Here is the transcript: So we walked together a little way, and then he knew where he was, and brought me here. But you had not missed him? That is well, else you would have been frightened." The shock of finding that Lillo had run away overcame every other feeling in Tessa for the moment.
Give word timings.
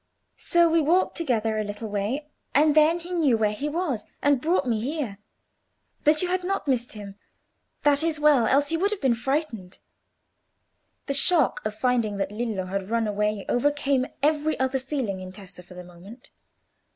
So 0.39 0.67
we 0.67 0.81
walked 0.81 1.15
together 1.15 1.59
a 1.59 1.63
little 1.63 1.87
way, 1.87 2.31
and 2.55 2.73
then 2.73 3.01
he 3.01 3.11
knew 3.13 3.37
where 3.37 3.51
he 3.51 3.69
was, 3.69 4.07
and 4.19 4.41
brought 4.41 4.67
me 4.67 4.79
here. 4.81 5.19
But 6.03 6.23
you 6.23 6.29
had 6.29 6.43
not 6.43 6.67
missed 6.67 6.93
him? 6.93 7.19
That 7.83 8.01
is 8.01 8.19
well, 8.19 8.47
else 8.47 8.71
you 8.71 8.79
would 8.79 8.89
have 8.89 8.99
been 8.99 9.13
frightened." 9.13 9.77
The 11.05 11.13
shock 11.13 11.63
of 11.63 11.75
finding 11.75 12.17
that 12.17 12.31
Lillo 12.31 12.65
had 12.65 12.89
run 12.89 13.05
away 13.05 13.45
overcame 13.47 14.07
every 14.23 14.59
other 14.59 14.79
feeling 14.79 15.19
in 15.21 15.31
Tessa 15.31 15.61
for 15.61 15.75
the 15.75 15.83
moment. 15.83 16.31